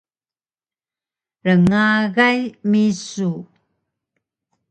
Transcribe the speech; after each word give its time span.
Rngagay 1.53 2.39
misu 2.69 3.31